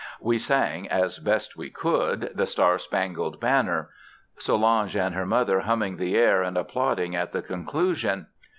We 0.19 0.39
sang 0.39 0.87
as 0.89 1.19
best 1.19 1.55
we 1.55 1.69
could 1.69 2.31
the 2.33 2.47
"Star 2.47 2.79
Spangled 2.79 3.39
Banner," 3.39 3.89
Solange 4.35 4.95
and 4.95 5.13
her 5.13 5.27
mother 5.27 5.59
humming 5.59 5.97
the 5.97 6.17
air 6.17 6.41
and 6.41 6.57
applauding 6.57 7.15
at 7.15 7.33
the 7.33 7.43
conclusion. 7.43 8.25